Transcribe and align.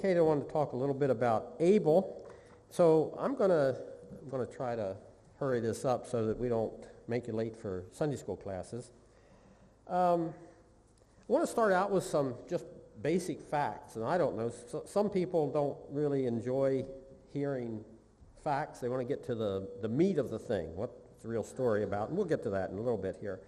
indicated, 0.00 0.20
I 0.20 0.22
wanted 0.22 0.46
to 0.46 0.52
talk 0.52 0.72
a 0.72 0.76
little 0.76 0.94
bit 0.94 1.10
about 1.10 1.52
Abel. 1.60 2.26
So 2.70 3.14
I'm 3.20 3.34
going 3.34 3.50
to 3.50 3.76
I'm 4.22 4.30
going 4.30 4.46
to 4.46 4.50
try 4.50 4.74
to 4.74 4.96
hurry 5.38 5.60
this 5.60 5.84
up 5.84 6.06
so 6.06 6.24
that 6.26 6.38
we 6.38 6.48
don't 6.48 6.72
make 7.06 7.26
you 7.26 7.34
late 7.34 7.54
for 7.54 7.84
Sunday 7.92 8.16
school 8.16 8.36
classes. 8.36 8.92
Um, 9.88 10.32
I 11.28 11.32
want 11.32 11.44
to 11.44 11.50
start 11.50 11.72
out 11.74 11.90
with 11.90 12.04
some 12.04 12.34
just 12.48 12.64
basic 13.02 13.42
facts. 13.42 13.96
And 13.96 14.04
I 14.04 14.16
don't 14.16 14.38
know, 14.38 14.50
so, 14.70 14.84
some 14.86 15.10
people 15.10 15.50
don't 15.50 15.76
really 15.90 16.24
enjoy 16.24 16.86
hearing 17.34 17.84
facts. 18.42 18.78
They 18.78 18.88
want 18.88 19.02
to 19.02 19.08
get 19.08 19.22
to 19.26 19.34
the, 19.34 19.68
the 19.82 19.88
meat 19.88 20.16
of 20.16 20.30
the 20.30 20.38
thing, 20.38 20.74
what's 20.76 20.94
the 21.20 21.28
real 21.28 21.42
story 21.42 21.82
about. 21.82 22.08
And 22.08 22.16
we'll 22.16 22.26
get 22.26 22.42
to 22.44 22.50
that 22.50 22.70
in 22.70 22.78
a 22.78 22.80
little 22.80 22.98
bit 22.98 23.18
here. 23.20 23.40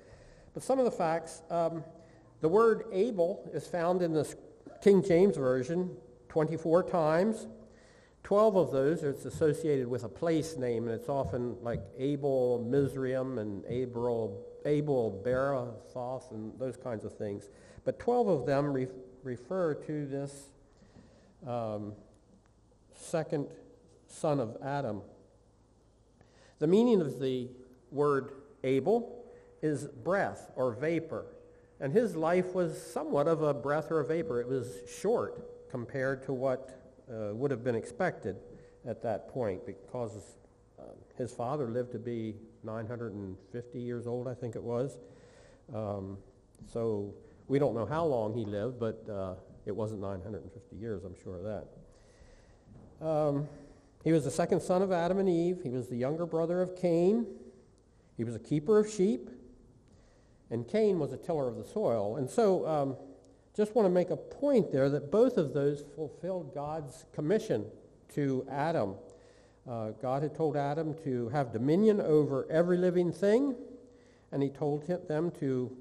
But 0.53 0.63
some 0.63 0.79
of 0.79 0.85
the 0.85 0.91
facts, 0.91 1.41
um, 1.51 1.83
the 2.43 2.49
word 2.49 2.85
Abel 2.93 3.49
is 3.55 3.67
found 3.67 4.03
in 4.03 4.13
the 4.13 4.35
King 4.83 5.03
James 5.03 5.39
Version 5.39 5.97
24 6.33 6.85
times. 6.85 7.47
12 8.23 8.57
of 8.57 8.71
those 8.71 9.05
are 9.05 9.11
associated 9.11 9.87
with 9.87 10.03
a 10.03 10.09
place 10.09 10.57
name, 10.57 10.85
and 10.89 10.95
it's 10.95 11.11
often 11.11 11.55
like 11.61 11.83
Abel 11.99 12.65
Mizraim 12.67 13.37
and 13.37 13.63
Abel, 13.67 14.43
Abel 14.65 15.23
Berathoth 15.23 16.31
and 16.31 16.59
those 16.59 16.79
kinds 16.79 17.05
of 17.05 17.15
things. 17.19 17.51
But 17.85 17.99
12 17.99 18.29
of 18.29 18.47
them 18.47 18.73
re- 18.73 18.87
refer 19.23 19.75
to 19.75 20.07
this 20.07 20.47
um, 21.47 21.93
second 22.95 23.49
son 24.07 24.41
of 24.41 24.57
Adam. 24.65 25.03
The 26.61 26.67
meaning 26.67 27.03
of 27.03 27.21
the 27.21 27.51
word 27.91 28.33
Abel 28.65 29.23
is 29.61 29.85
breath 29.85 30.51
or 30.57 30.73
vapor. 30.73 31.27
And 31.79 31.93
his 31.93 32.17
life 32.17 32.55
was 32.55 32.81
somewhat 32.81 33.29
of 33.29 33.43
a 33.43 33.53
breath 33.53 33.91
or 33.91 34.01
a 34.01 34.05
vapor. 34.07 34.41
It 34.41 34.49
was 34.49 34.79
short 34.99 35.53
compared 35.73 36.23
to 36.23 36.35
what 36.35 36.79
uh, 37.11 37.35
would 37.35 37.51
have 37.51 37.65
been 37.65 37.75
expected 37.75 38.37
at 38.87 39.03
that 39.03 39.27
point 39.31 39.65
because 39.65 40.37
uh, 40.79 40.83
his 41.17 41.33
father 41.33 41.67
lived 41.69 41.91
to 41.93 41.99
be 41.99 42.35
950 42.63 43.81
years 43.81 44.07
old, 44.07 44.29
I 44.29 44.35
think 44.35 44.55
it 44.55 44.63
was. 44.63 44.99
Um, 45.75 46.19
so 46.71 47.15
we 47.49 47.59
don't 47.59 47.75
know 47.75 47.87
how 47.87 48.05
long 48.05 48.35
he 48.35 48.45
lived, 48.45 48.79
but 48.79 49.03
uh, 49.11 49.35
it 49.65 49.75
wasn't 49.75 50.03
950 50.03 50.77
years, 50.77 51.05
I'm 51.05 51.17
sure 51.25 51.39
of 51.39 51.65
that. 53.01 53.07
Um, 53.07 53.49
he 54.05 54.13
was 54.13 54.25
the 54.25 54.31
second 54.31 54.61
son 54.61 54.83
of 54.83 54.93
Adam 54.93 55.19
and 55.19 55.29
Eve. 55.29 55.61
He 55.63 55.71
was 55.71 55.89
the 55.89 55.97
younger 55.97 56.27
brother 56.27 56.61
of 56.61 56.77
Cain. 56.77 57.27
He 58.19 58.25
was 58.25 58.35
a 58.35 58.39
keeper 58.39 58.79
of 58.79 58.91
sheep. 58.91 59.31
And 60.51 60.69
Cain 60.69 60.99
was 60.99 61.15
a 61.15 61.17
tiller 61.17 61.49
of 61.49 61.57
the 61.57 61.65
soil. 61.65 62.17
And 62.17 62.29
so 62.29 62.67
um, 62.69 62.97
just 63.57 63.75
want 63.75 63.87
to 63.87 63.91
make 63.91 64.11
a 64.11 64.17
point 64.17 64.73
there 64.73 64.89
that 64.89 65.11
both 65.11 65.37
of 65.37 65.53
those 65.53 65.85
fulfilled 65.95 66.55
God's 66.55 67.05
commission 67.13 67.67
to 68.15 68.47
Adam. 68.51 68.95
Uh, 69.69 69.91
God 69.91 70.23
had 70.23 70.35
told 70.35 70.57
Adam 70.57 70.95
to 71.05 71.29
have 71.29 71.53
dominion 71.53 72.01
over 72.01 72.47
every 72.51 72.79
living 72.79 73.13
thing, 73.13 73.55
and 74.33 74.43
he 74.43 74.49
told 74.49 74.87
them 75.07 75.31
to 75.33 75.77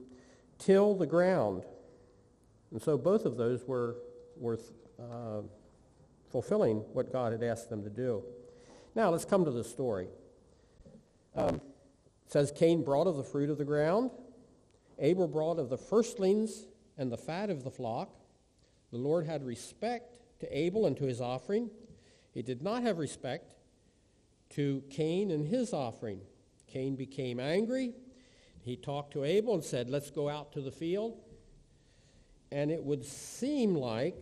till 0.59 0.95
the 0.95 1.07
ground. 1.07 1.63
And 2.71 2.81
so 2.81 2.97
both 2.97 3.25
of 3.25 3.37
those 3.37 3.65
were, 3.65 3.95
were 4.37 4.59
uh, 4.99 5.41
fulfilling 6.29 6.77
what 6.93 7.11
God 7.11 7.31
had 7.31 7.41
asked 7.41 7.69
them 7.69 7.83
to 7.83 7.89
do. 7.89 8.23
Now 8.95 9.09
let's 9.09 9.25
come 9.25 9.45
to 9.45 9.51
the 9.51 9.63
story. 9.63 10.07
Um, 11.35 11.61
says 12.27 12.51
Cain 12.51 12.83
brought 12.83 13.07
of 13.07 13.15
the 13.15 13.23
fruit 13.23 13.49
of 13.49 13.57
the 13.57 13.65
ground. 13.65 14.11
Abel 14.99 15.27
brought 15.27 15.57
of 15.57 15.69
the 15.69 15.77
firstlings 15.77 16.65
and 17.01 17.11
the 17.11 17.17
fat 17.17 17.49
of 17.49 17.63
the 17.63 17.71
flock. 17.71 18.15
The 18.91 18.97
Lord 18.97 19.25
had 19.25 19.43
respect 19.43 20.15
to 20.39 20.57
Abel 20.57 20.85
and 20.85 20.95
to 20.97 21.05
his 21.05 21.19
offering. 21.19 21.71
He 22.31 22.43
did 22.43 22.61
not 22.61 22.83
have 22.83 22.99
respect 22.99 23.55
to 24.51 24.83
Cain 24.91 25.31
and 25.31 25.47
his 25.47 25.73
offering. 25.73 26.21
Cain 26.67 26.95
became 26.95 27.39
angry. 27.39 27.93
He 28.63 28.75
talked 28.75 29.13
to 29.13 29.23
Abel 29.23 29.55
and 29.55 29.63
said, 29.63 29.89
Let's 29.89 30.11
go 30.11 30.29
out 30.29 30.53
to 30.53 30.61
the 30.61 30.71
field. 30.71 31.17
And 32.51 32.69
it 32.69 32.83
would 32.83 33.03
seem 33.03 33.75
like 33.75 34.15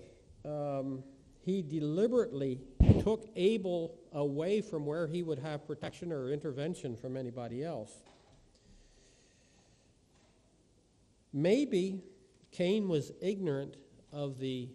um, 0.46 1.04
he 1.42 1.62
deliberately 1.62 2.62
took 3.02 3.28
Abel 3.36 4.00
away 4.14 4.62
from 4.62 4.86
where 4.86 5.06
he 5.06 5.22
would 5.22 5.40
have 5.40 5.68
protection 5.68 6.14
or 6.14 6.32
intervention 6.32 6.96
from 6.96 7.18
anybody 7.18 7.62
else. 7.62 7.92
Maybe 11.34 12.04
Cain 12.52 12.88
was 12.88 13.12
ignorant 13.22 13.76
of 14.12 14.40
the 14.40 14.70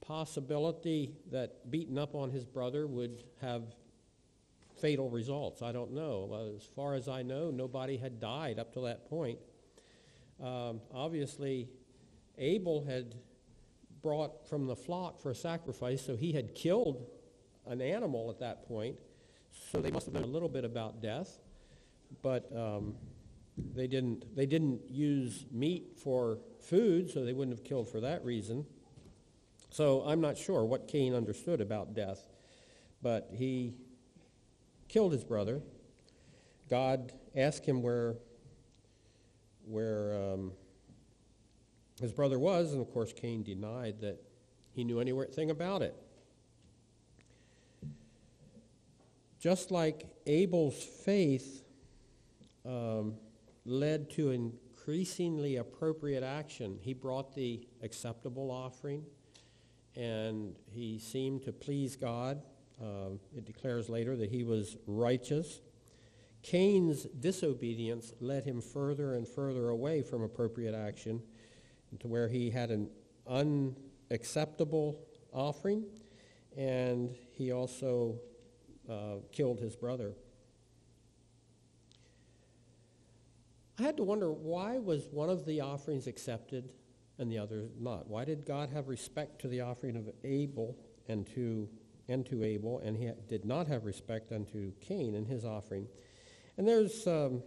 possibility 0.00 1.14
that 1.30 1.70
beating 1.70 1.98
up 1.98 2.14
on 2.14 2.30
his 2.30 2.44
brother 2.44 2.86
would 2.86 3.24
have 3.40 3.62
fatal 4.80 5.08
results. 5.08 5.62
I 5.62 5.72
don't 5.72 5.92
know. 5.92 6.54
As 6.56 6.64
far 6.64 6.94
as 6.94 7.08
I 7.08 7.22
know, 7.22 7.50
nobody 7.50 7.96
had 7.96 8.20
died 8.20 8.58
up 8.58 8.72
to 8.74 8.80
that 8.82 9.08
point. 9.08 9.38
Um, 10.42 10.80
obviously, 10.92 11.68
Abel 12.38 12.84
had 12.84 13.14
brought 14.02 14.48
from 14.48 14.66
the 14.66 14.76
flock 14.76 15.20
for 15.20 15.30
a 15.30 15.34
sacrifice, 15.34 16.04
so 16.04 16.14
he 16.14 16.32
had 16.32 16.54
killed 16.54 17.06
an 17.66 17.80
animal 17.80 18.30
at 18.30 18.38
that 18.40 18.68
point. 18.68 18.96
So 19.72 19.80
they 19.80 19.90
must 19.90 20.06
have 20.06 20.14
known 20.14 20.24
a 20.24 20.28
little 20.28 20.48
bit 20.48 20.64
about 20.64 21.00
death, 21.00 21.38
but 22.22 22.54
um, 22.54 22.94
they 23.56 23.86
didn't. 23.86 24.36
They 24.36 24.46
didn't 24.46 24.90
use 24.90 25.46
meat 25.50 25.98
for 26.02 26.38
food, 26.60 27.10
so 27.10 27.24
they 27.24 27.32
wouldn't 27.32 27.56
have 27.56 27.64
killed 27.64 27.88
for 27.88 28.00
that 28.00 28.24
reason. 28.24 28.66
So 29.70 30.02
I'm 30.06 30.20
not 30.20 30.36
sure 30.36 30.64
what 30.64 30.88
Cain 30.88 31.14
understood 31.14 31.60
about 31.60 31.94
death, 31.94 32.26
but 33.02 33.28
he 33.32 33.74
killed 34.88 35.12
his 35.12 35.24
brother. 35.24 35.60
God 36.68 37.12
asked 37.34 37.64
him 37.64 37.82
where, 37.82 38.16
where 39.64 40.16
um, 40.16 40.52
his 42.00 42.12
brother 42.12 42.38
was, 42.38 42.72
and 42.72 42.80
of 42.80 42.90
course 42.92 43.12
Cain 43.12 43.42
denied 43.42 44.00
that 44.00 44.18
he 44.72 44.84
knew 44.84 45.00
anything 45.00 45.50
about 45.50 45.82
it. 45.82 45.94
Just 49.38 49.70
like 49.70 50.06
Abel's 50.26 50.82
faith 50.82 51.62
um, 52.64 53.14
led 53.66 54.08
to 54.10 54.30
increasingly 54.30 55.56
appropriate 55.56 56.22
action. 56.22 56.78
He 56.80 56.94
brought 56.94 57.34
the 57.34 57.66
acceptable 57.82 58.50
offering, 58.50 59.04
and 59.96 60.54
he 60.70 60.98
seemed 60.98 61.42
to 61.42 61.52
please 61.52 61.96
God. 61.96 62.42
Uh, 62.80 63.16
it 63.36 63.44
declares 63.44 63.88
later 63.88 64.16
that 64.16 64.30
he 64.30 64.44
was 64.44 64.76
righteous. 64.86 65.60
Cain's 66.42 67.04
disobedience 67.04 68.12
led 68.20 68.44
him 68.44 68.60
further 68.60 69.14
and 69.14 69.26
further 69.26 69.70
away 69.70 70.02
from 70.02 70.22
appropriate 70.22 70.74
action 70.74 71.20
to 71.98 72.06
where 72.06 72.28
he 72.28 72.50
had 72.50 72.70
an 72.70 72.88
unacceptable 73.26 75.00
offering, 75.32 75.84
and 76.56 77.14
he 77.32 77.50
also 77.50 78.20
uh, 78.88 79.16
killed 79.32 79.58
his 79.58 79.74
brother. 79.74 80.14
I 83.78 83.82
had 83.82 83.96
to 83.98 84.02
wonder 84.02 84.32
why 84.32 84.78
was 84.78 85.06
one 85.10 85.28
of 85.28 85.44
the 85.44 85.60
offerings 85.60 86.06
accepted 86.06 86.72
and 87.18 87.30
the 87.30 87.38
other 87.38 87.68
not? 87.78 88.08
Why 88.08 88.24
did 88.24 88.46
God 88.46 88.70
have 88.70 88.88
respect 88.88 89.40
to 89.42 89.48
the 89.48 89.60
offering 89.60 89.96
of 89.96 90.08
Abel 90.24 90.76
and 91.08 91.26
to 91.34 91.68
and 92.08 92.24
to 92.26 92.44
Abel, 92.44 92.78
and 92.84 92.96
he 92.96 93.10
did 93.28 93.44
not 93.44 93.66
have 93.66 93.84
respect 93.84 94.30
unto 94.30 94.72
Cain 94.80 95.14
and 95.16 95.26
his 95.26 95.44
offering? 95.44 95.88
And 96.56 96.66
there's 96.66 97.06
um, 97.06 97.42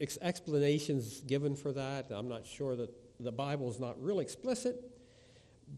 ex- 0.00 0.18
explanations 0.20 1.22
given 1.22 1.56
for 1.56 1.72
that. 1.72 2.10
I'm 2.10 2.28
not 2.28 2.46
sure 2.46 2.76
that 2.76 2.90
the 3.18 3.32
Bible 3.32 3.70
is 3.70 3.80
not 3.80 4.00
real 4.00 4.20
explicit, 4.20 4.76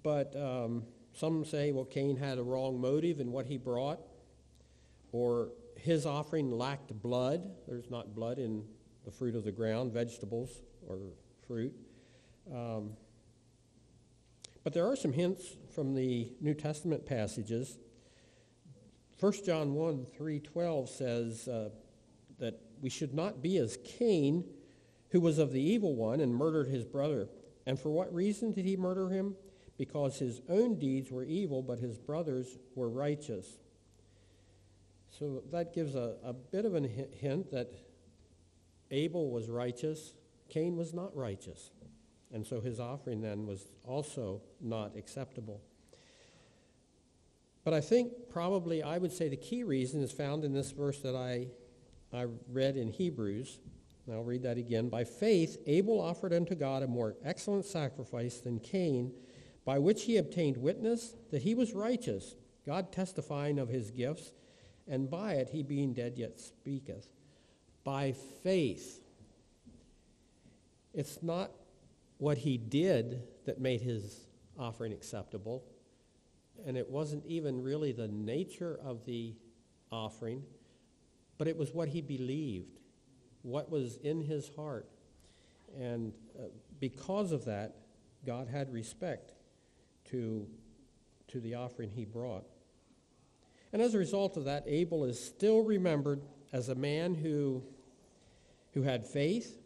but 0.02 0.34
um, 0.36 0.82
some 1.12 1.44
say, 1.44 1.70
well, 1.70 1.84
Cain 1.84 2.16
had 2.16 2.38
a 2.38 2.42
wrong 2.42 2.80
motive 2.80 3.20
in 3.20 3.30
what 3.30 3.46
he 3.46 3.56
brought, 3.56 4.00
or 5.12 5.50
his 5.76 6.04
offering 6.04 6.50
lacked 6.50 6.92
blood. 7.00 7.48
There's 7.68 7.88
not 7.88 8.14
blood 8.14 8.38
in 8.38 8.64
the 9.08 9.12
fruit 9.12 9.34
of 9.34 9.42
the 9.42 9.50
ground, 9.50 9.90
vegetables 9.90 10.50
or 10.86 10.98
fruit. 11.46 11.72
Um, 12.54 12.90
but 14.62 14.74
there 14.74 14.86
are 14.86 14.96
some 14.96 15.14
hints 15.14 15.56
from 15.74 15.94
the 15.94 16.30
New 16.42 16.52
Testament 16.52 17.06
passages. 17.06 17.78
1 19.18 19.32
John 19.46 19.72
1 19.72 20.08
3:12 20.14 20.88
says 20.90 21.48
uh, 21.48 21.70
that 22.38 22.60
we 22.82 22.90
should 22.90 23.14
not 23.14 23.40
be 23.40 23.56
as 23.56 23.78
Cain, 23.82 24.44
who 25.08 25.22
was 25.22 25.38
of 25.38 25.52
the 25.52 25.62
evil 25.62 25.96
one 25.96 26.20
and 26.20 26.34
murdered 26.34 26.68
his 26.68 26.84
brother. 26.84 27.30
And 27.64 27.80
for 27.80 27.88
what 27.88 28.12
reason 28.12 28.52
did 28.52 28.66
he 28.66 28.76
murder 28.76 29.08
him? 29.08 29.36
Because 29.78 30.18
his 30.18 30.42
own 30.50 30.78
deeds 30.78 31.10
were 31.10 31.24
evil, 31.24 31.62
but 31.62 31.78
his 31.78 31.96
brothers 31.96 32.58
were 32.74 32.90
righteous. 32.90 33.56
So 35.18 35.42
that 35.50 35.72
gives 35.72 35.94
a, 35.94 36.16
a 36.22 36.34
bit 36.34 36.66
of 36.66 36.74
a 36.74 36.82
hint 36.82 37.50
that 37.52 37.72
Abel 38.90 39.30
was 39.30 39.48
righteous, 39.48 40.14
Cain 40.48 40.76
was 40.76 40.94
not 40.94 41.14
righteous. 41.14 41.70
And 42.32 42.46
so 42.46 42.60
his 42.60 42.78
offering 42.78 43.20
then 43.20 43.46
was 43.46 43.68
also 43.84 44.42
not 44.60 44.96
acceptable. 44.96 45.62
But 47.64 47.74
I 47.74 47.80
think 47.80 48.12
probably 48.30 48.82
I 48.82 48.98
would 48.98 49.12
say 49.12 49.28
the 49.28 49.36
key 49.36 49.64
reason 49.64 50.02
is 50.02 50.12
found 50.12 50.44
in 50.44 50.52
this 50.52 50.70
verse 50.70 51.00
that 51.00 51.14
I, 51.14 51.48
I 52.12 52.26
read 52.50 52.76
in 52.76 52.88
Hebrews. 52.88 53.58
And 54.06 54.16
I'll 54.16 54.24
read 54.24 54.42
that 54.44 54.56
again. 54.56 54.88
By 54.88 55.04
faith, 55.04 55.58
Abel 55.66 56.00
offered 56.00 56.32
unto 56.32 56.54
God 56.54 56.82
a 56.82 56.86
more 56.86 57.16
excellent 57.22 57.66
sacrifice 57.66 58.38
than 58.38 58.58
Cain, 58.58 59.12
by 59.66 59.78
which 59.78 60.04
he 60.04 60.16
obtained 60.16 60.56
witness 60.56 61.14
that 61.30 61.42
he 61.42 61.54
was 61.54 61.74
righteous, 61.74 62.34
God 62.64 62.90
testifying 62.90 63.58
of 63.58 63.68
his 63.68 63.90
gifts, 63.90 64.32
and 64.86 65.10
by 65.10 65.34
it 65.34 65.50
he 65.50 65.62
being 65.62 65.92
dead 65.92 66.14
yet 66.16 66.40
speaketh. 66.40 67.06
By 67.88 68.12
faith. 68.42 69.00
It's 70.92 71.22
not 71.22 71.50
what 72.18 72.36
he 72.36 72.58
did 72.58 73.22
that 73.46 73.62
made 73.62 73.80
his 73.80 74.26
offering 74.58 74.92
acceptable, 74.92 75.64
and 76.66 76.76
it 76.76 76.90
wasn't 76.90 77.24
even 77.24 77.62
really 77.62 77.92
the 77.92 78.06
nature 78.06 78.78
of 78.84 79.06
the 79.06 79.32
offering, 79.90 80.42
but 81.38 81.48
it 81.48 81.56
was 81.56 81.72
what 81.72 81.88
he 81.88 82.02
believed, 82.02 82.78
what 83.40 83.70
was 83.70 83.96
in 83.96 84.20
his 84.20 84.50
heart. 84.54 84.86
And 85.80 86.12
uh, 86.38 86.48
because 86.80 87.32
of 87.32 87.46
that, 87.46 87.74
God 88.26 88.48
had 88.48 88.70
respect 88.70 89.32
to, 90.10 90.46
to 91.28 91.40
the 91.40 91.54
offering 91.54 91.88
he 91.88 92.04
brought. 92.04 92.44
And 93.72 93.80
as 93.80 93.94
a 93.94 93.98
result 93.98 94.36
of 94.36 94.44
that, 94.44 94.64
Abel 94.66 95.06
is 95.06 95.18
still 95.18 95.62
remembered 95.62 96.20
as 96.52 96.68
a 96.68 96.74
man 96.74 97.14
who, 97.14 97.62
who 98.74 98.82
had 98.82 99.04
faith, 99.04 99.58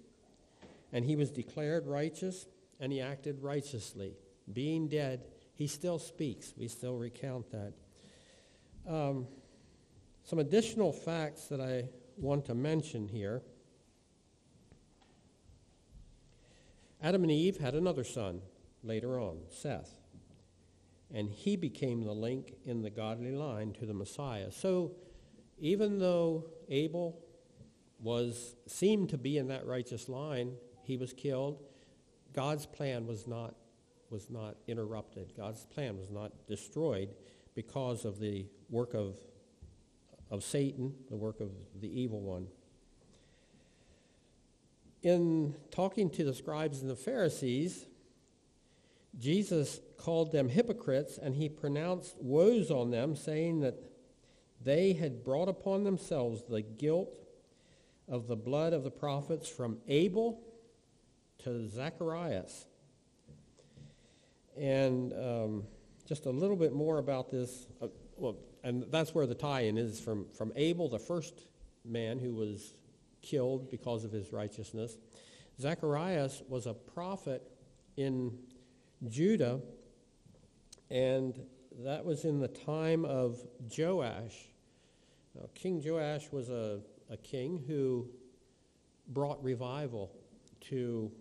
and 0.93 1.05
he 1.05 1.17
was 1.17 1.31
declared 1.31 1.87
righteous, 1.87 2.47
and 2.81 2.93
he 2.93 3.01
acted 3.01 3.43
righteously. 3.43 4.15
Being 4.53 4.89
dead, 4.89 5.25
he 5.55 5.67
still 5.67 5.99
speaks. 5.99 6.55
We 6.57 6.69
still 6.69 6.97
recount 6.97 7.51
that. 7.51 7.73
Um, 8.87 9.27
some 10.25 10.39
additional 10.39 10.93
facts 10.93 11.47
that 11.47 11.61
I 11.61 11.89
want 12.17 12.47
to 12.47 12.55
mention 12.55 13.09
here. 13.09 13.43
Adam 17.03 17.23
and 17.23 17.33
Eve 17.33 17.59
had 17.59 17.75
another 17.75 18.05
son 18.05 18.41
later 18.83 19.19
on, 19.19 19.39
Seth 19.51 20.03
and 21.13 21.29
he 21.29 21.57
became 21.57 22.03
the 22.03 22.13
link 22.13 22.55
in 22.65 22.83
the 22.83 22.91
godly 22.91 23.33
line 23.33 23.73
to 23.75 23.87
the 23.87 23.95
Messiah. 23.95 24.51
So 24.51 24.93
even 25.59 25.99
though 25.99 26.47
Abel 26.69 27.19
was 28.03 28.57
seemed 28.67 29.09
to 29.11 29.19
be 29.19 29.39
in 29.39 29.49
that 29.49 29.67
righteous 29.67 30.09
line, 30.09 30.55
he 30.83 30.97
was 30.97 31.13
killed. 31.13 31.63
God's 32.33 32.67
plan 32.67 33.07
was 33.07 33.27
not 33.27 33.55
was 34.11 34.29
not 34.29 34.57
interrupted. 34.67 35.33
God's 35.35 35.65
plan 35.65 35.97
was 35.97 36.11
not 36.11 36.33
destroyed 36.47 37.15
because 37.55 38.05
of 38.05 38.19
the 38.19 38.47
work 38.69 38.95
of 38.95 39.17
of 40.31 40.43
Satan, 40.43 40.95
the 41.09 41.17
work 41.17 41.41
of 41.41 41.51
the 41.81 42.01
evil 42.01 42.21
one. 42.21 42.49
In 45.03 45.55
talking 45.71 46.11
to 46.11 46.25
the 46.25 46.35
scribes 46.35 46.81
and 46.81 46.91
the 46.91 46.97
Pharisees, 46.97 47.87
Jesus 49.19 49.81
called 49.99 50.33
them 50.33 50.49
hypocrites, 50.49 51.19
and 51.19 51.35
he 51.35 51.49
pronounced 51.49 52.17
woes 52.21 52.71
on 52.71 52.91
them, 52.91 53.15
saying 53.15 53.61
that 53.61 53.75
they 54.65 54.93
had 54.95 55.25
brought 55.25 55.49
upon 55.49 55.85
themselves 55.85 56.45
the 56.49 56.63
guilt 56.63 57.11
of 58.13 58.29
the 58.29 58.37
blood 58.37 58.75
of 58.75 58.85
the 58.85 58.91
prophets 58.91 59.49
from 59.49 59.79
Abel 59.89 60.39
to 61.39 61.67
Zacharias. 61.67 62.67
And 64.61 65.15
um, 65.15 65.65
just 66.07 66.27
a 66.27 66.31
little 66.31 66.57
bit 66.57 66.75
more 66.75 66.99
about 66.99 67.31
this. 67.31 67.67
Uh, 67.81 67.89
well, 68.19 68.37
and 68.63 68.85
that's 68.91 69.15
where 69.15 69.27
the 69.27 69.35
tie-in 69.35 69.79
is 69.79 69.99
from, 69.99 70.27
from 70.37 70.53
Abel, 70.57 70.91
the 70.91 70.99
first 70.99 71.47
man 71.87 72.19
who 72.19 72.35
was 72.35 72.75
killed 73.23 73.71
because 73.71 74.05
of 74.05 74.13
his 74.13 74.31
righteousness. 74.31 74.99
Zacharias 75.59 76.43
was 76.51 76.67
a 76.67 76.75
prophet 76.75 77.51
in 77.97 78.39
Judah, 79.09 79.59
and 80.91 81.41
that 81.79 82.05
was 82.05 82.27
in 82.27 82.41
the 82.41 82.49
time 82.49 83.07
of 83.07 83.41
Joash. 83.75 84.51
Now, 85.35 85.47
King 85.55 85.83
Joash 85.83 86.31
was 86.31 86.51
a, 86.51 86.81
a 87.13 87.17
king 87.19 87.63
who 87.67 88.09
brought 89.09 89.43
revival 89.45 90.11
to 90.63 91.13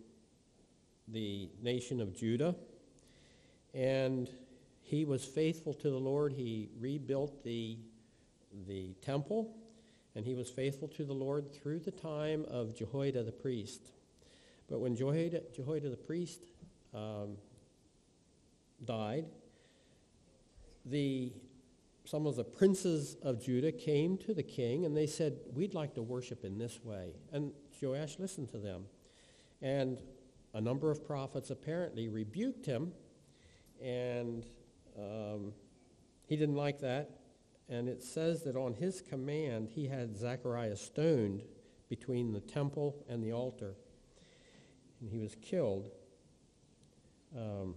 the 1.10 1.50
nation 1.62 2.00
of 2.00 2.16
Judah, 2.16 2.56
and 3.74 4.30
he 4.82 5.04
was 5.04 5.26
faithful 5.26 5.74
to 5.74 5.90
the 5.90 6.00
Lord. 6.00 6.32
He 6.32 6.70
rebuilt 6.80 7.44
the, 7.44 7.78
the 8.68 8.94
temple, 9.02 9.54
and 10.16 10.26
he 10.26 10.34
was 10.34 10.50
faithful 10.50 10.88
to 10.90 11.04
the 11.04 11.14
Lord 11.14 11.54
through 11.54 11.80
the 11.80 11.92
time 11.92 12.46
of 12.50 12.74
Jehoiada 12.74 13.24
the 13.24 13.32
priest. 13.34 13.82
But 14.70 14.80
when 14.80 14.96
Jehoiada, 14.96 15.42
Jehoiada 15.54 15.90
the 15.90 15.98
priest 15.98 16.40
um, 16.94 17.36
died, 18.86 19.26
the, 20.86 21.34
some 22.12 22.28
of 22.28 22.36
the 22.36 22.44
princes 22.44 23.16
of 23.24 23.42
Judah 23.42 23.72
came 23.72 24.18
to 24.18 24.34
the 24.34 24.44
king 24.44 24.84
and 24.84 24.98
they 24.98 25.08
said, 25.08 25.40
We'd 25.54 25.74
like 25.74 25.94
to 25.94 26.02
worship 26.02 26.44
in 26.44 26.58
this 26.58 26.84
way. 26.84 27.14
And 27.32 27.54
Joash 27.82 28.20
listened 28.20 28.50
to 28.50 28.58
them. 28.58 28.84
And 29.62 29.98
a 30.54 30.60
number 30.60 30.92
of 30.92 31.06
prophets 31.08 31.52
apparently 31.52 32.10
rebuked 32.10 32.66
him, 32.66 32.92
and 33.82 34.46
um, 35.00 35.54
he 36.26 36.36
didn't 36.36 36.58
like 36.58 36.82
that. 36.82 37.12
And 37.70 37.88
it 37.88 38.04
says 38.04 38.44
that 38.44 38.58
on 38.58 38.74
his 38.74 39.02
command, 39.02 39.70
he 39.70 39.88
had 39.88 40.18
Zechariah 40.18 40.76
stoned 40.76 41.44
between 41.88 42.34
the 42.34 42.42
temple 42.42 43.06
and 43.08 43.24
the 43.24 43.32
altar, 43.32 43.76
and 45.00 45.10
he 45.10 45.18
was 45.18 45.38
killed. 45.42 45.92
Um, 47.34 47.76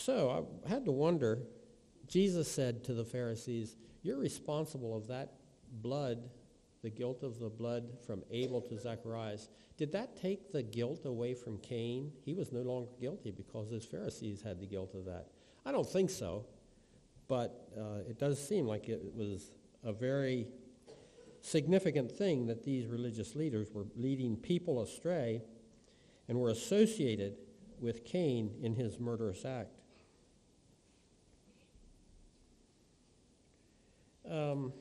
So 0.00 0.46
I 0.64 0.68
had 0.68 0.86
to 0.86 0.92
wonder, 0.92 1.40
Jesus 2.06 2.50
said 2.50 2.84
to 2.84 2.94
the 2.94 3.04
Pharisees, 3.04 3.76
You're 4.02 4.16
responsible 4.16 4.96
of 4.96 5.08
that 5.08 5.34
blood, 5.82 6.30
the 6.82 6.88
guilt 6.88 7.22
of 7.22 7.38
the 7.38 7.50
blood 7.50 7.98
from 8.06 8.22
Abel 8.30 8.62
to 8.62 8.78
Zacharias. 8.78 9.50
Did 9.76 9.92
that 9.92 10.16
take 10.16 10.52
the 10.52 10.62
guilt 10.62 11.04
away 11.04 11.34
from 11.34 11.58
Cain? 11.58 12.12
He 12.24 12.32
was 12.32 12.50
no 12.50 12.62
longer 12.62 12.90
guilty 12.98 13.30
because 13.30 13.70
his 13.70 13.84
Pharisees 13.84 14.40
had 14.40 14.58
the 14.58 14.66
guilt 14.66 14.94
of 14.94 15.04
that. 15.04 15.26
I 15.66 15.72
don't 15.72 15.86
think 15.86 16.08
so, 16.08 16.46
but 17.28 17.68
uh, 17.78 18.08
it 18.08 18.18
does 18.18 18.42
seem 18.42 18.66
like 18.66 18.88
it 18.88 19.02
was 19.14 19.52
a 19.84 19.92
very 19.92 20.46
significant 21.42 22.10
thing 22.10 22.46
that 22.46 22.64
these 22.64 22.86
religious 22.86 23.34
leaders 23.34 23.68
were 23.70 23.84
leading 23.96 24.38
people 24.38 24.80
astray 24.80 25.42
and 26.26 26.38
were 26.38 26.48
associated 26.48 27.36
with 27.78 28.06
Cain 28.06 28.54
in 28.62 28.74
his 28.74 28.98
murderous 28.98 29.44
act. 29.44 29.76
Um, 34.30 34.72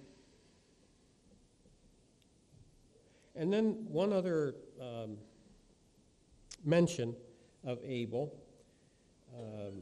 and 3.36 3.51
then 3.51 3.86
one 3.88 4.13
other 4.13 4.56
um, 4.79 5.18
mention 6.63 7.15
of 7.65 7.79
Abel 7.84 8.36
um, 9.36 9.82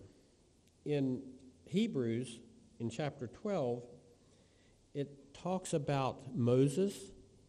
in 0.85 1.21
Hebrews 1.65 2.39
in 2.79 2.89
chapter 2.89 3.27
12, 3.27 3.83
it 4.93 5.33
talks 5.33 5.73
about 5.73 6.35
Moses 6.35 6.93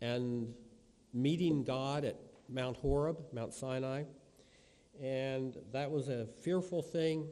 and 0.00 0.52
meeting 1.14 1.62
God 1.62 2.04
at 2.04 2.16
Mount 2.48 2.76
Horeb, 2.78 3.18
Mount 3.32 3.54
Sinai. 3.54 4.04
And 5.00 5.56
that 5.72 5.90
was 5.90 6.08
a 6.08 6.26
fearful 6.42 6.82
thing 6.82 7.28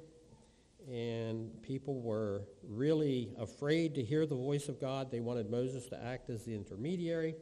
and 0.90 1.50
people 1.62 2.00
were 2.00 2.42
really 2.62 3.32
afraid 3.38 3.94
to 3.96 4.02
hear 4.02 4.24
the 4.24 4.36
voice 4.36 4.68
of 4.68 4.80
God. 4.80 5.10
They 5.10 5.20
wanted 5.20 5.50
Moses 5.50 5.86
to 5.88 6.02
act 6.02 6.30
as 6.30 6.44
the 6.44 6.54
intermediary. 6.54 7.34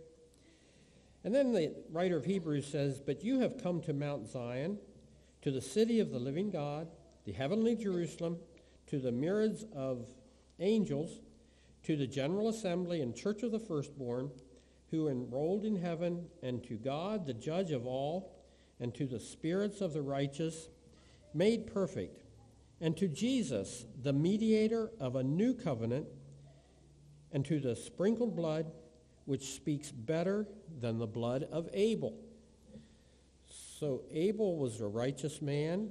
And 1.24 1.34
then 1.34 1.52
the 1.52 1.74
writer 1.90 2.16
of 2.16 2.24
Hebrews 2.24 2.66
says, 2.66 3.00
But 3.00 3.22
you 3.22 3.40
have 3.40 3.62
come 3.62 3.82
to 3.82 3.92
Mount 3.92 4.28
Zion, 4.28 4.78
to 5.42 5.50
the 5.50 5.60
city 5.60 6.00
of 6.00 6.10
the 6.10 6.18
living 6.18 6.50
God, 6.50 6.88
the 7.26 7.32
heavenly 7.32 7.76
Jerusalem, 7.76 8.38
to 8.86 8.98
the 8.98 9.12
myriads 9.12 9.64
of 9.74 10.06
angels, 10.58 11.20
to 11.82 11.96
the 11.96 12.06
general 12.06 12.48
assembly 12.48 13.02
and 13.02 13.14
church 13.14 13.42
of 13.42 13.52
the 13.52 13.58
firstborn, 13.58 14.30
who 14.90 15.08
enrolled 15.08 15.64
in 15.64 15.76
heaven, 15.76 16.26
and 16.42 16.62
to 16.64 16.76
God, 16.76 17.26
the 17.26 17.34
judge 17.34 17.72
of 17.72 17.86
all, 17.86 18.32
and 18.80 18.94
to 18.94 19.06
the 19.06 19.20
spirits 19.20 19.80
of 19.80 19.92
the 19.92 20.02
righteous, 20.02 20.68
made 21.34 21.66
perfect 21.66 22.23
and 22.80 22.96
to 22.96 23.08
Jesus, 23.08 23.84
the 24.02 24.12
mediator 24.12 24.90
of 25.00 25.16
a 25.16 25.22
new 25.22 25.54
covenant, 25.54 26.06
and 27.32 27.44
to 27.44 27.60
the 27.60 27.74
sprinkled 27.74 28.36
blood, 28.36 28.70
which 29.24 29.54
speaks 29.54 29.90
better 29.90 30.46
than 30.80 30.98
the 30.98 31.06
blood 31.06 31.46
of 31.50 31.68
Abel. 31.72 32.18
So 33.78 34.02
Abel 34.12 34.56
was 34.56 34.80
a 34.80 34.86
righteous 34.86 35.40
man, 35.42 35.90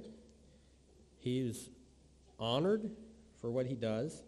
He's 1.24 1.70
honored 2.38 2.90
for 3.40 3.50
what 3.50 3.64
he 3.64 3.74
does. 3.74 4.22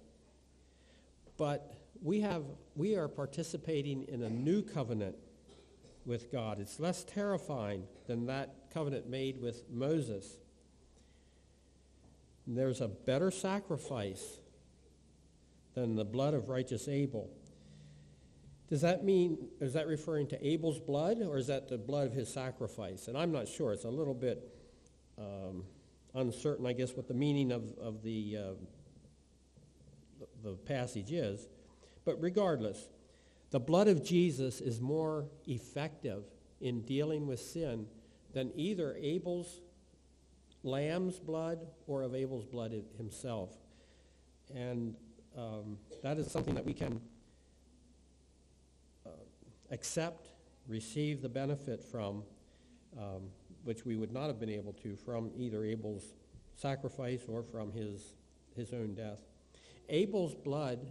But 1.36 1.74
we, 2.02 2.20
have, 2.22 2.42
we 2.74 2.96
are 2.96 3.06
participating 3.06 4.04
in 4.04 4.22
a 4.22 4.30
new 4.30 4.62
covenant 4.62 5.16
with 6.06 6.32
God. 6.32 6.58
It's 6.58 6.80
less 6.80 7.04
terrifying 7.04 7.84
than 8.06 8.26
that 8.26 8.70
covenant 8.72 9.10
made 9.10 9.42
with 9.42 9.64
Moses. 9.70 10.38
There's 12.46 12.80
a 12.80 12.88
better 12.88 13.30
sacrifice 13.30 14.38
than 15.74 15.96
the 15.96 16.04
blood 16.04 16.34
of 16.34 16.48
righteous 16.48 16.88
Abel. 16.88 17.30
Does 18.68 18.80
that 18.80 19.04
mean, 19.04 19.48
is 19.60 19.74
that 19.74 19.86
referring 19.86 20.26
to 20.28 20.46
Abel's 20.46 20.80
blood, 20.80 21.22
or 21.22 21.38
is 21.38 21.46
that 21.48 21.68
the 21.68 21.78
blood 21.78 22.08
of 22.08 22.12
his 22.12 22.32
sacrifice? 22.32 23.08
And 23.08 23.16
I'm 23.16 23.30
not 23.30 23.46
sure. 23.46 23.72
It's 23.72 23.84
a 23.84 23.90
little 23.90 24.14
bit 24.14 24.52
um, 25.18 25.64
uncertain, 26.14 26.66
I 26.66 26.72
guess, 26.72 26.96
what 26.96 27.06
the 27.06 27.14
meaning 27.14 27.52
of, 27.52 27.72
of 27.78 28.02
the, 28.02 28.36
uh, 28.36 28.42
the, 30.18 30.50
the 30.50 30.56
passage 30.56 31.12
is. 31.12 31.46
But 32.04 32.20
regardless, 32.20 32.88
the 33.50 33.60
blood 33.60 33.86
of 33.86 34.04
Jesus 34.04 34.60
is 34.60 34.80
more 34.80 35.26
effective 35.46 36.24
in 36.60 36.82
dealing 36.82 37.26
with 37.26 37.40
sin 37.40 37.86
than 38.32 38.50
either 38.56 38.96
Abel's 39.00 39.60
lamb's 40.66 41.18
blood 41.18 41.66
or 41.86 42.02
of 42.02 42.14
Abel's 42.14 42.44
blood 42.44 42.74
himself. 42.96 43.50
And 44.54 44.94
um, 45.36 45.78
that 46.02 46.18
is 46.18 46.30
something 46.30 46.54
that 46.54 46.64
we 46.64 46.74
can 46.74 47.00
uh, 49.06 49.10
accept, 49.70 50.28
receive 50.68 51.22
the 51.22 51.28
benefit 51.28 51.82
from, 51.84 52.22
um, 52.98 53.22
which 53.64 53.84
we 53.86 53.96
would 53.96 54.12
not 54.12 54.26
have 54.26 54.40
been 54.40 54.50
able 54.50 54.72
to 54.74 54.96
from 54.96 55.30
either 55.36 55.64
Abel's 55.64 56.14
sacrifice 56.54 57.22
or 57.28 57.42
from 57.42 57.72
his, 57.72 58.14
his 58.56 58.72
own 58.72 58.94
death. 58.94 59.20
Abel's 59.88 60.34
blood, 60.34 60.88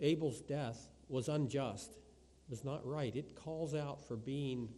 Abel's 0.00 0.40
death 0.40 0.88
was 1.08 1.28
unjust, 1.28 1.92
was 2.48 2.64
not 2.64 2.84
right. 2.86 3.14
It 3.14 3.36
calls 3.36 3.74
out 3.74 4.06
for 4.06 4.16
being 4.16 4.68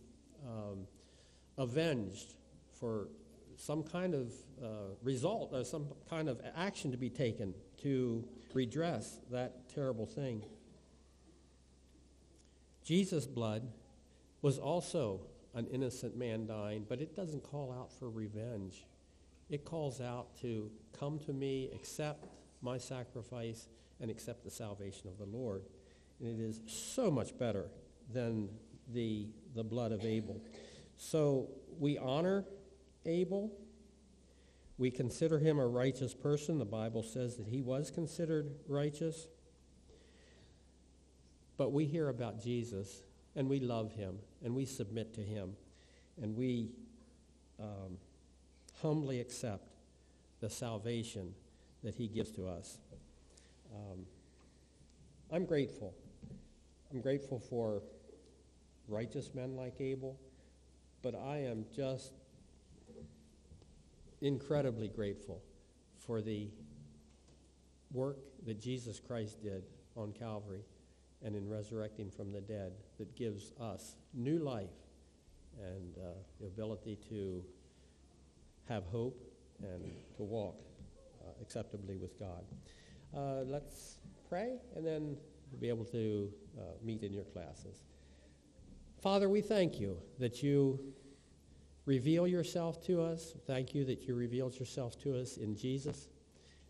um, 0.46 0.86
avenged, 1.56 2.34
for 2.78 3.08
some 3.58 3.82
kind 3.82 4.14
of 4.14 4.32
uh, 4.62 4.94
result, 5.02 5.50
or 5.52 5.64
some 5.64 5.88
kind 6.08 6.28
of 6.28 6.40
action 6.56 6.92
to 6.92 6.96
be 6.96 7.10
taken 7.10 7.52
to 7.82 8.24
redress 8.54 9.18
that 9.30 9.68
terrible 9.68 10.06
thing. 10.06 10.44
Jesus' 12.84 13.26
blood 13.26 13.68
was 14.42 14.58
also 14.58 15.20
an 15.54 15.66
innocent 15.66 16.16
man 16.16 16.46
dying, 16.46 16.86
but 16.88 17.00
it 17.00 17.16
doesn't 17.16 17.42
call 17.42 17.72
out 17.72 17.92
for 17.92 18.08
revenge. 18.08 18.86
It 19.50 19.64
calls 19.64 20.00
out 20.00 20.40
to 20.42 20.70
come 20.98 21.18
to 21.26 21.32
me, 21.32 21.68
accept 21.74 22.28
my 22.62 22.78
sacrifice, 22.78 23.66
and 24.00 24.08
accept 24.10 24.44
the 24.44 24.50
salvation 24.50 25.08
of 25.08 25.18
the 25.18 25.24
Lord. 25.24 25.62
And 26.20 26.28
it 26.28 26.42
is 26.42 26.60
so 26.66 27.10
much 27.10 27.36
better 27.36 27.66
than 28.12 28.48
the, 28.92 29.26
the 29.56 29.64
blood 29.64 29.90
of 29.90 30.04
Abel. 30.04 30.40
So 30.96 31.48
we 31.78 31.98
honor 31.98 32.44
Abel. 33.08 33.50
We 34.76 34.90
consider 34.92 35.38
him 35.38 35.58
a 35.58 35.66
righteous 35.66 36.14
person. 36.14 36.58
The 36.58 36.64
Bible 36.64 37.02
says 37.02 37.36
that 37.36 37.48
he 37.48 37.62
was 37.62 37.90
considered 37.90 38.52
righteous. 38.68 39.26
But 41.56 41.72
we 41.72 41.86
hear 41.86 42.08
about 42.08 42.40
Jesus, 42.40 43.02
and 43.34 43.48
we 43.48 43.58
love 43.58 43.92
him, 43.92 44.18
and 44.44 44.54
we 44.54 44.64
submit 44.64 45.14
to 45.14 45.20
him, 45.20 45.56
and 46.22 46.36
we 46.36 46.70
um, 47.58 47.98
humbly 48.80 49.20
accept 49.20 49.72
the 50.40 50.48
salvation 50.48 51.34
that 51.82 51.96
he 51.96 52.06
gives 52.06 52.30
to 52.32 52.46
us. 52.46 52.78
Um, 53.74 54.06
I'm 55.32 55.44
grateful. 55.44 55.94
I'm 56.92 57.00
grateful 57.00 57.40
for 57.40 57.82
righteous 58.86 59.34
men 59.34 59.56
like 59.56 59.80
Abel, 59.80 60.16
but 61.02 61.14
I 61.16 61.38
am 61.38 61.64
just 61.74 62.12
incredibly 64.20 64.88
grateful 64.88 65.42
for 65.98 66.20
the 66.20 66.48
work 67.92 68.18
that 68.44 68.60
Jesus 68.60 69.00
Christ 69.00 69.42
did 69.42 69.64
on 69.96 70.12
Calvary 70.12 70.62
and 71.24 71.34
in 71.34 71.48
resurrecting 71.48 72.10
from 72.10 72.32
the 72.32 72.40
dead 72.40 72.72
that 72.98 73.14
gives 73.16 73.52
us 73.60 73.96
new 74.14 74.38
life 74.38 74.68
and 75.58 75.96
uh, 75.98 76.10
the 76.40 76.46
ability 76.46 76.96
to 77.08 77.42
have 78.68 78.84
hope 78.86 79.24
and 79.62 79.82
to 80.16 80.22
walk 80.22 80.62
uh, 81.20 81.30
acceptably 81.42 81.96
with 81.96 82.18
God. 82.18 82.44
Uh, 83.16 83.42
let's 83.44 83.98
pray 84.28 84.58
and 84.76 84.86
then 84.86 85.16
we'll 85.50 85.60
be 85.60 85.68
able 85.68 85.84
to 85.86 86.30
uh, 86.58 86.62
meet 86.84 87.02
in 87.02 87.12
your 87.12 87.24
classes. 87.24 87.82
Father, 89.00 89.28
we 89.28 89.40
thank 89.40 89.80
you 89.80 89.96
that 90.18 90.42
you 90.42 90.78
reveal 91.88 92.26
yourself 92.26 92.84
to 92.84 93.00
us. 93.00 93.32
Thank 93.46 93.74
you 93.74 93.82
that 93.86 94.02
you 94.06 94.14
revealed 94.14 94.60
yourself 94.60 95.00
to 95.02 95.18
us 95.18 95.38
in 95.38 95.56
Jesus, 95.56 96.06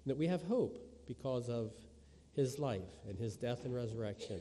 and 0.04 0.10
that 0.12 0.16
we 0.16 0.28
have 0.28 0.44
hope 0.44 0.78
because 1.08 1.48
of 1.48 1.72
his 2.36 2.60
life 2.60 2.94
and 3.08 3.18
his 3.18 3.36
death 3.36 3.64
and 3.64 3.74
resurrection. 3.74 4.40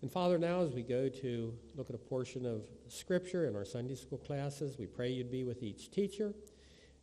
And 0.00 0.10
Father, 0.10 0.38
now 0.38 0.62
as 0.62 0.72
we 0.72 0.82
go 0.82 1.10
to 1.10 1.52
look 1.76 1.90
at 1.90 1.94
a 1.94 1.98
portion 1.98 2.46
of 2.46 2.62
Scripture 2.88 3.46
in 3.46 3.54
our 3.54 3.66
Sunday 3.66 3.96
school 3.96 4.16
classes, 4.16 4.78
we 4.78 4.86
pray 4.86 5.10
you'd 5.10 5.30
be 5.30 5.44
with 5.44 5.62
each 5.62 5.90
teacher. 5.90 6.32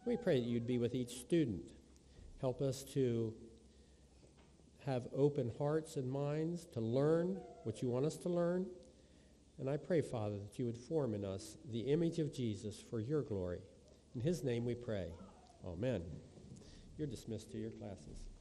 We 0.07 0.17
pray 0.17 0.39
that 0.39 0.47
you'd 0.47 0.65
be 0.65 0.79
with 0.79 0.95
each 0.95 1.19
student. 1.19 1.61
Help 2.41 2.59
us 2.59 2.81
to 2.95 3.35
have 4.83 5.03
open 5.15 5.51
hearts 5.59 5.95
and 5.95 6.11
minds 6.11 6.65
to 6.73 6.79
learn 6.79 7.37
what 7.65 7.83
you 7.83 7.89
want 7.89 8.07
us 8.07 8.17
to 8.17 8.29
learn 8.29 8.65
and 9.59 9.69
I 9.69 9.77
pray, 9.77 10.01
Father, 10.01 10.37
that 10.37 10.59
you 10.59 10.65
would 10.65 10.77
form 10.77 11.13
in 11.13 11.23
us 11.23 11.57
the 11.71 11.91
image 11.91 12.19
of 12.19 12.33
Jesus 12.33 12.83
for 12.89 12.99
your 12.99 13.21
glory. 13.21 13.59
In 14.13 14.21
his 14.21 14.43
name 14.43 14.65
we 14.65 14.75
pray. 14.75 15.07
Amen. 15.65 16.01
You're 16.97 17.07
dismissed 17.07 17.51
to 17.51 17.57
your 17.57 17.71
classes. 17.71 18.34